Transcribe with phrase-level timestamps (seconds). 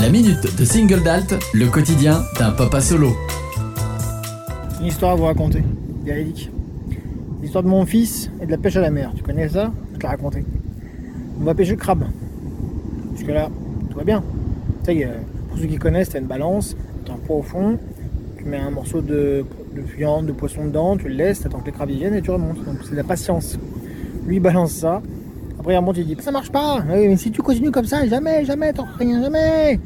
[0.00, 3.10] La minute de single dalt, le quotidien d'un papa solo.
[4.80, 5.62] Une histoire à vous raconter,
[6.04, 6.50] véridique.
[7.42, 9.12] L'histoire de mon fils et de la pêche à la mer.
[9.14, 9.70] Tu connais ça?
[9.92, 10.42] Je te l'ai raconté.
[11.38, 12.04] On va pêcher le crabe.
[13.14, 13.50] Jusque là,
[13.90, 14.22] tout va bien.
[14.84, 15.18] Tu sais, euh,
[15.50, 17.78] pour ceux qui connaissent, t'as une balance, t'as un poids au fond,
[18.38, 19.44] tu mets un morceau de,
[19.76, 22.30] de viande, de poisson dedans, tu le laisses, t'attends que les crabes viennent et tu
[22.30, 22.56] remontes.
[22.84, 23.58] C'est de la patience.
[24.26, 25.02] Lui balance ça.
[25.60, 26.82] Après il remonte, il dit ça marche pas.
[26.88, 29.78] Oui, mais si tu continues comme ça, jamais, jamais, t'en rien, jamais.